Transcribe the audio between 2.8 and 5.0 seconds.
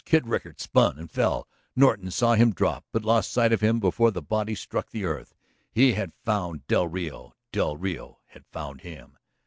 but lost sight of him before the body struck